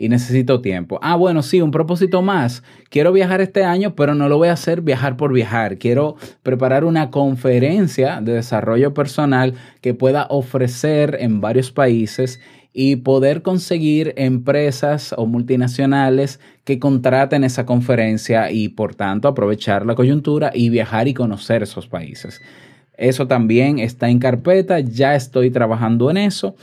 y 0.00 0.08
necesito 0.08 0.62
tiempo. 0.62 0.98
Ah, 1.02 1.14
bueno, 1.14 1.42
sí, 1.42 1.60
un 1.60 1.70
propósito 1.70 2.22
más. 2.22 2.62
Quiero 2.88 3.12
viajar 3.12 3.42
este 3.42 3.64
año, 3.64 3.94
pero 3.94 4.14
no 4.14 4.30
lo 4.30 4.38
voy 4.38 4.48
a 4.48 4.54
hacer 4.54 4.80
viajar 4.80 5.18
por 5.18 5.30
viajar. 5.30 5.76
Quiero 5.76 6.16
preparar 6.42 6.86
una 6.86 7.10
conferencia 7.10 8.22
de 8.22 8.32
desarrollo 8.32 8.94
personal 8.94 9.52
que 9.82 9.92
pueda 9.92 10.26
ofrecer 10.30 11.18
en 11.20 11.42
varios 11.42 11.70
países 11.70 12.40
y 12.72 12.96
poder 12.96 13.42
conseguir 13.42 14.14
empresas 14.16 15.14
o 15.18 15.26
multinacionales 15.26 16.40
que 16.64 16.78
contraten 16.78 17.44
esa 17.44 17.66
conferencia 17.66 18.50
y 18.50 18.70
por 18.70 18.94
tanto 18.94 19.28
aprovechar 19.28 19.84
la 19.84 19.96
coyuntura 19.96 20.50
y 20.54 20.70
viajar 20.70 21.08
y 21.08 21.14
conocer 21.14 21.62
esos 21.62 21.88
países. 21.88 22.40
Eso 22.96 23.26
también 23.26 23.78
está 23.78 24.08
en 24.08 24.18
carpeta, 24.18 24.80
ya 24.80 25.14
estoy 25.14 25.50
trabajando 25.50 26.10
en 26.10 26.16
eso 26.16 26.56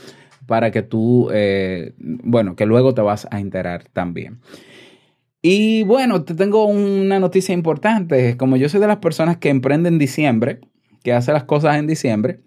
para 0.48 0.70
que 0.70 0.80
tú, 0.80 1.28
eh, 1.30 1.92
bueno, 1.98 2.56
que 2.56 2.64
luego 2.64 2.94
te 2.94 3.02
vas 3.02 3.28
a 3.30 3.38
enterar 3.38 3.84
también. 3.92 4.40
Y 5.42 5.82
bueno, 5.84 6.24
te 6.24 6.34
tengo 6.34 6.64
una 6.64 7.20
noticia 7.20 7.52
importante. 7.52 8.38
Como 8.38 8.56
yo 8.56 8.70
soy 8.70 8.80
de 8.80 8.86
las 8.86 8.96
personas 8.96 9.36
que 9.36 9.50
emprenden 9.50 9.94
en 9.94 9.98
diciembre, 9.98 10.60
que 11.04 11.12
hace 11.12 11.32
las 11.32 11.44
cosas 11.44 11.76
en 11.76 11.86
diciembre, 11.86 12.40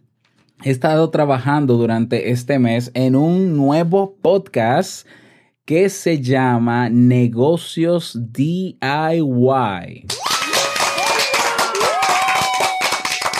he 0.63 0.71
estado 0.71 1.11
trabajando 1.11 1.77
durante 1.77 2.31
este 2.31 2.57
mes 2.57 2.89
en 2.95 3.15
un 3.15 3.55
nuevo 3.55 4.17
podcast 4.19 5.07
que 5.63 5.89
se 5.89 6.21
llama 6.21 6.89
Negocios 6.89 8.17
DIY. 8.31 8.77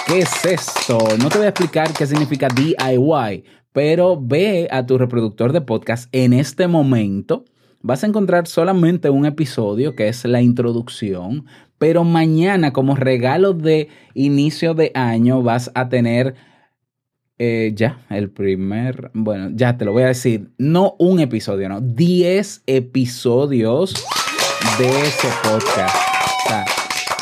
¿Qué 0.05 0.19
es 0.19 0.45
esto? 0.45 0.99
No 1.19 1.29
te 1.29 1.37
voy 1.37 1.45
a 1.45 1.49
explicar 1.49 1.91
qué 1.93 2.05
significa 2.05 2.47
DIY, 2.47 3.43
pero 3.73 4.19
ve 4.21 4.67
a 4.71 4.85
tu 4.85 4.97
reproductor 4.97 5.53
de 5.53 5.61
podcast 5.61 6.09
en 6.11 6.33
este 6.33 6.67
momento. 6.67 7.45
Vas 7.81 8.03
a 8.03 8.07
encontrar 8.07 8.47
solamente 8.47 9.09
un 9.09 9.25
episodio 9.25 9.95
que 9.95 10.07
es 10.07 10.23
la 10.25 10.41
introducción, 10.41 11.45
pero 11.77 12.03
mañana 12.03 12.73
como 12.73 12.95
regalo 12.95 13.53
de 13.53 13.89
inicio 14.13 14.73
de 14.73 14.91
año 14.93 15.41
vas 15.41 15.71
a 15.73 15.89
tener 15.89 16.35
eh, 17.39 17.71
ya 17.73 18.05
el 18.11 18.29
primer, 18.29 19.09
bueno, 19.15 19.49
ya 19.55 19.75
te 19.75 19.85
lo 19.85 19.93
voy 19.93 20.03
a 20.03 20.07
decir, 20.07 20.51
no 20.59 20.95
un 20.99 21.19
episodio, 21.19 21.69
no, 21.69 21.81
10 21.81 22.63
episodios 22.67 23.95
de 24.77 24.89
ese 24.89 25.27
podcast. 25.43 25.95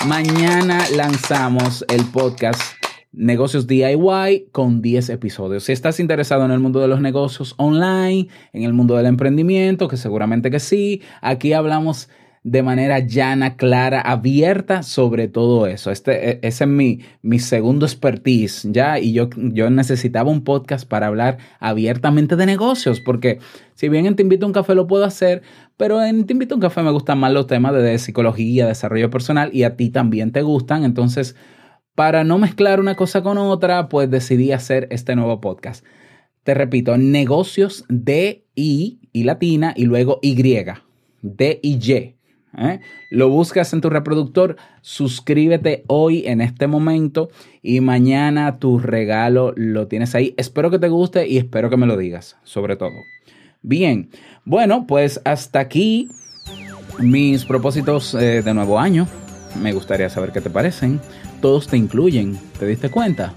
Mañana 0.06 0.84
lanzamos 0.94 1.86
el 1.88 2.04
podcast 2.06 2.79
Negocios 3.12 3.66
DIY 3.66 4.50
con 4.52 4.82
10 4.84 5.10
episodios. 5.10 5.64
Si 5.64 5.72
estás 5.72 6.00
interesado 6.00 6.46
en 6.46 6.52
el 6.52 6.60
mundo 6.60 6.80
de 6.80 6.88
los 6.88 7.02
negocios 7.02 7.56
online, 7.58 8.28
en 8.54 8.64
el 8.64 8.74
mundo 8.74 8.96
del 8.96 9.08
emprendimiento, 9.08 9.88
que 9.88 9.98
seguramente 9.98 10.52
que 10.52 10.60
sí, 10.60 11.02
aquí 11.22 11.54
hablamos 11.54 12.10
de 12.44 12.64
manera 12.64 13.00
llana, 13.00 13.58
clara, 13.58 14.00
abierta 14.00 14.84
sobre 14.84 15.28
todo 15.28 15.66
eso. 15.66 15.92
Este, 15.92 16.30
e, 16.30 16.40
ese 16.44 16.64
es 16.66 16.70
mi, 16.70 17.00
mi 17.22 17.40
segundo 17.40 17.86
expertise, 17.86 18.68
¿ya? 18.72 19.00
Y 19.00 19.14
yo, 19.14 19.30
yo 19.36 19.70
necesitaba 19.72 20.32
un 20.32 20.44
podcast 20.44 20.88
para 20.88 21.08
hablar 21.08 21.40
abiertamente 21.60 22.36
de 22.36 22.46
negocios, 22.46 23.02
porque 23.02 23.40
si 23.74 23.90
bien 23.90 24.06
en 24.06 24.16
Te 24.16 24.22
Invito 24.24 24.46
a 24.46 24.48
un 24.48 24.54
Café 24.54 24.76
lo 24.76 24.88
puedo 24.88 25.04
hacer, 25.04 25.42
pero 25.78 26.02
en 26.04 26.26
Te 26.26 26.34
Invito 26.34 26.54
a 26.54 26.58
un 26.58 26.62
Café 26.62 26.84
me 26.84 26.92
gustan 26.92 27.20
más 27.20 27.34
los 27.34 27.48
temas 27.48 27.74
de, 27.74 27.82
de 27.82 27.98
psicología, 27.98 28.68
desarrollo 28.68 29.10
personal, 29.10 29.50
y 29.52 29.64
a 29.64 29.76
ti 29.76 29.90
también 29.90 30.32
te 30.32 30.44
gustan, 30.44 30.84
entonces 30.84 31.36
para 32.00 32.24
no 32.24 32.38
mezclar 32.38 32.80
una 32.80 32.96
cosa 32.96 33.22
con 33.24 33.38
otra, 33.38 33.90
pues 33.90 34.10
decidí 34.10 34.54
hacer 34.54 34.88
este 34.90 35.18
nuevo 35.18 35.42
podcast. 35.42 35.84
Te 36.46 36.54
repito, 36.54 36.98
negocios 36.98 37.84
de 37.90 38.46
I 38.56 39.02
y 39.12 39.24
latina 39.26 39.74
y 39.76 39.84
luego 39.84 40.18
Y, 40.22 40.34
D 41.22 41.60
y 41.62 41.74
Y. 41.74 42.16
¿eh? 42.58 42.80
Lo 43.12 43.28
buscas 43.28 43.74
en 43.74 43.82
tu 43.82 43.90
reproductor, 43.90 44.56
suscríbete 44.80 45.84
hoy 45.88 46.26
en 46.26 46.40
este 46.40 46.68
momento 46.68 47.32
y 47.62 47.82
mañana 47.82 48.60
tu 48.60 48.80
regalo 48.80 49.52
lo 49.58 49.88
tienes 49.88 50.16
ahí. 50.16 50.34
Espero 50.38 50.72
que 50.72 50.80
te 50.80 50.88
guste 50.88 51.28
y 51.28 51.38
espero 51.38 51.70
que 51.70 51.76
me 51.76 51.86
lo 51.86 51.98
digas, 51.98 52.38
sobre 52.44 52.78
todo. 52.78 52.94
Bien, 53.62 54.10
bueno, 54.46 54.88
pues 54.88 55.20
hasta 55.26 55.60
aquí 55.60 56.08
mis 56.98 57.44
propósitos 57.44 58.16
eh, 58.16 58.42
de 58.42 58.54
nuevo 58.54 58.80
año. 58.80 59.06
Me 59.62 59.74
gustaría 59.74 60.10
saber 60.10 60.32
qué 60.32 60.40
te 60.40 60.50
parecen 60.50 61.02
todos 61.42 61.68
te 61.68 61.78
incluyen. 61.78 62.38
¿Te 62.60 62.66
diste 62.66 62.90
cuenta? 62.90 63.34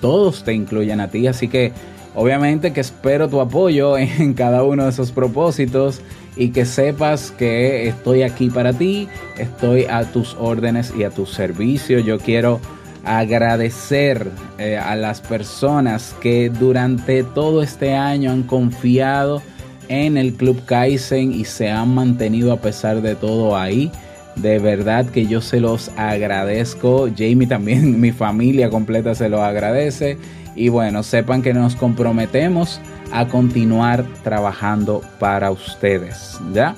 Todos 0.00 0.44
te 0.44 0.52
incluyen 0.52 1.00
a 1.00 1.08
ti, 1.08 1.26
así 1.26 1.48
que 1.48 1.72
obviamente 2.14 2.72
que 2.72 2.80
espero 2.80 3.28
tu 3.28 3.40
apoyo 3.40 3.98
en 3.98 4.34
cada 4.34 4.62
uno 4.62 4.84
de 4.84 4.90
esos 4.90 5.12
propósitos 5.12 6.00
y 6.36 6.50
que 6.50 6.64
sepas 6.64 7.30
que 7.30 7.88
estoy 7.88 8.22
aquí 8.22 8.50
para 8.50 8.72
ti, 8.72 9.08
estoy 9.38 9.84
a 9.84 10.04
tus 10.04 10.36
órdenes 10.38 10.92
y 10.96 11.04
a 11.04 11.10
tu 11.10 11.24
servicio. 11.24 11.98
Yo 11.98 12.18
quiero 12.18 12.60
agradecer 13.04 14.28
eh, 14.58 14.76
a 14.76 14.96
las 14.96 15.20
personas 15.20 16.14
que 16.20 16.50
durante 16.50 17.22
todo 17.22 17.62
este 17.62 17.94
año 17.94 18.32
han 18.32 18.42
confiado 18.42 19.42
en 19.88 20.16
el 20.16 20.34
Club 20.34 20.64
Kaizen 20.64 21.32
y 21.32 21.44
se 21.44 21.70
han 21.70 21.94
mantenido 21.94 22.52
a 22.52 22.60
pesar 22.60 23.00
de 23.02 23.14
todo 23.14 23.56
ahí. 23.56 23.90
De 24.36 24.58
verdad 24.58 25.06
que 25.06 25.26
yo 25.26 25.40
se 25.40 25.60
los 25.60 25.90
agradezco. 25.96 27.08
Jamie 27.16 27.46
también, 27.46 28.00
mi 28.00 28.12
familia 28.12 28.70
completa 28.70 29.14
se 29.14 29.28
lo 29.28 29.42
agradece. 29.42 30.18
Y 30.54 30.68
bueno, 30.68 31.02
sepan 31.02 31.42
que 31.42 31.52
nos 31.52 31.76
comprometemos 31.76 32.80
a 33.12 33.26
continuar 33.28 34.04
trabajando 34.22 35.02
para 35.18 35.50
ustedes. 35.50 36.38
¿Ya? 36.52 36.74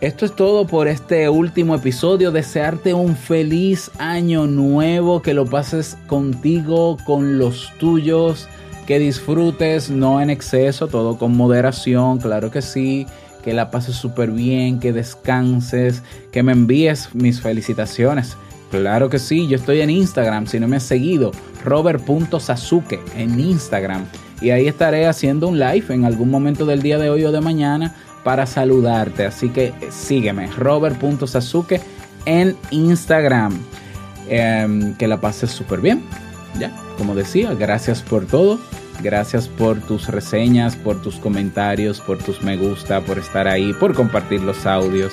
Esto 0.00 0.26
es 0.26 0.36
todo 0.36 0.66
por 0.66 0.86
este 0.86 1.28
último 1.28 1.74
episodio. 1.74 2.30
Desearte 2.30 2.94
un 2.94 3.16
feliz 3.16 3.90
año 3.98 4.46
nuevo, 4.46 5.22
que 5.22 5.34
lo 5.34 5.46
pases 5.46 5.96
contigo, 6.08 6.98
con 7.06 7.38
los 7.38 7.72
tuyos, 7.78 8.48
que 8.86 8.98
disfrutes, 8.98 9.90
no 9.90 10.20
en 10.20 10.30
exceso, 10.30 10.88
todo 10.88 11.16
con 11.16 11.36
moderación, 11.36 12.18
claro 12.18 12.50
que 12.50 12.60
sí 12.60 13.06
que 13.44 13.52
la 13.52 13.70
pases 13.70 13.96
súper 13.96 14.30
bien, 14.30 14.80
que 14.80 14.92
descanses, 14.92 16.02
que 16.32 16.42
me 16.42 16.52
envíes 16.52 17.14
mis 17.14 17.40
felicitaciones. 17.42 18.36
Claro 18.70 19.10
que 19.10 19.18
sí, 19.18 19.46
yo 19.46 19.56
estoy 19.56 19.82
en 19.82 19.90
Instagram, 19.90 20.46
si 20.46 20.58
no 20.58 20.66
me 20.66 20.76
has 20.76 20.82
seguido, 20.82 21.30
robert.sasuke 21.62 22.98
en 23.16 23.38
Instagram. 23.38 24.06
Y 24.40 24.50
ahí 24.50 24.66
estaré 24.66 25.06
haciendo 25.06 25.48
un 25.48 25.58
live 25.58 25.94
en 25.94 26.04
algún 26.04 26.30
momento 26.30 26.64
del 26.66 26.82
día 26.82 26.98
de 26.98 27.10
hoy 27.10 27.24
o 27.24 27.32
de 27.32 27.40
mañana 27.40 27.94
para 28.24 28.46
saludarte. 28.46 29.26
Así 29.26 29.50
que 29.50 29.72
sígueme, 29.90 30.48
robert.sasuke 30.48 31.80
en 32.24 32.56
Instagram. 32.70 33.56
Em, 34.28 34.94
que 34.94 35.06
la 35.06 35.20
pases 35.20 35.50
súper 35.50 35.80
bien. 35.80 36.02
Ya, 36.58 36.72
como 36.96 37.14
decía, 37.14 37.52
gracias 37.54 38.00
por 38.00 38.26
todo. 38.26 38.58
Gracias 39.02 39.48
por 39.48 39.80
tus 39.80 40.08
reseñas, 40.08 40.76
por 40.76 41.00
tus 41.02 41.16
comentarios, 41.16 42.00
por 42.00 42.18
tus 42.18 42.42
me 42.42 42.56
gusta, 42.56 43.00
por 43.00 43.18
estar 43.18 43.48
ahí, 43.48 43.72
por 43.74 43.94
compartir 43.94 44.40
los 44.42 44.66
audios. 44.66 45.12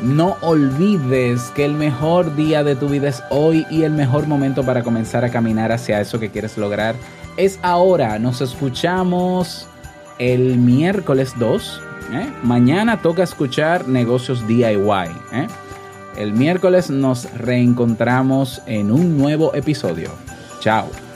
No 0.00 0.36
olvides 0.40 1.50
que 1.54 1.64
el 1.64 1.74
mejor 1.74 2.34
día 2.34 2.64
de 2.64 2.74
tu 2.74 2.88
vida 2.88 3.08
es 3.08 3.22
hoy 3.28 3.66
y 3.70 3.82
el 3.82 3.92
mejor 3.92 4.26
momento 4.26 4.64
para 4.64 4.82
comenzar 4.82 5.24
a 5.24 5.30
caminar 5.30 5.72
hacia 5.72 6.00
eso 6.00 6.18
que 6.18 6.30
quieres 6.30 6.56
lograr 6.56 6.94
es 7.36 7.58
ahora. 7.62 8.18
Nos 8.18 8.40
escuchamos 8.40 9.66
el 10.18 10.56
miércoles 10.56 11.34
2. 11.38 11.82
¿eh? 12.12 12.32
Mañana 12.42 13.02
toca 13.02 13.22
escuchar 13.22 13.88
negocios 13.88 14.46
DIY. 14.46 15.10
¿eh? 15.32 15.46
El 16.16 16.32
miércoles 16.32 16.90
nos 16.90 17.30
reencontramos 17.34 18.62
en 18.66 18.90
un 18.90 19.18
nuevo 19.18 19.54
episodio. 19.54 20.10
Chao. 20.60 21.09